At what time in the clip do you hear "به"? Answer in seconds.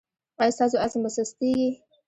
1.03-1.09